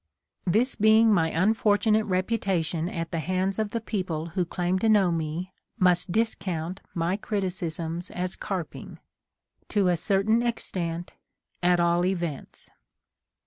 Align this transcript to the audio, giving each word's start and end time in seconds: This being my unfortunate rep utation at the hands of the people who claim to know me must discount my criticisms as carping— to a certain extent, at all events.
This 0.47 0.73
being 0.73 1.13
my 1.13 1.29
unfortunate 1.29 2.05
rep 2.05 2.29
utation 2.29 2.91
at 2.91 3.11
the 3.11 3.19
hands 3.19 3.59
of 3.59 3.69
the 3.69 3.79
people 3.79 4.29
who 4.29 4.45
claim 4.45 4.79
to 4.79 4.89
know 4.89 5.11
me 5.11 5.53
must 5.77 6.11
discount 6.11 6.81
my 6.95 7.15
criticisms 7.15 8.09
as 8.09 8.35
carping— 8.35 8.97
to 9.69 9.89
a 9.89 9.95
certain 9.97 10.41
extent, 10.41 11.13
at 11.61 11.79
all 11.79 12.03
events. 12.03 12.71